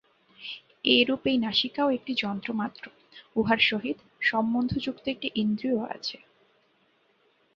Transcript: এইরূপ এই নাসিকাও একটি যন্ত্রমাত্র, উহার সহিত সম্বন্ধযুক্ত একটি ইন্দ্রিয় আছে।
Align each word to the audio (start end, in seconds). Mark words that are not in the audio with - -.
এইরূপ 0.85 1.21
এই 1.25 1.37
নাসিকাও 1.37 1.89
একটি 1.89 2.13
যন্ত্রমাত্র, 2.15 2.83
উহার 3.35 3.59
সহিত 3.69 3.97
সম্বন্ধযুক্ত 4.21 5.03
একটি 5.07 5.27
ইন্দ্রিয় 5.35 5.79
আছে। 5.95 6.17